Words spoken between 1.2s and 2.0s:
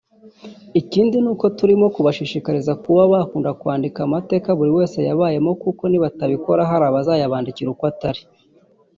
ni uko turimo